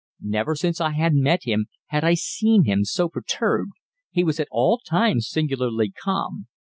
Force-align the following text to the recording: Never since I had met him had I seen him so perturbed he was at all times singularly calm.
Never 0.19 0.55
since 0.55 0.81
I 0.81 0.93
had 0.93 1.13
met 1.13 1.43
him 1.43 1.67
had 1.89 2.03
I 2.03 2.15
seen 2.15 2.63
him 2.63 2.83
so 2.85 3.07
perturbed 3.07 3.73
he 4.09 4.23
was 4.23 4.39
at 4.39 4.47
all 4.49 4.79
times 4.79 5.29
singularly 5.29 5.91
calm. 5.91 6.47